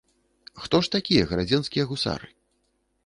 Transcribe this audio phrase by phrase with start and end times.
[0.63, 2.27] Хто ж такія гарадзенскія гусары?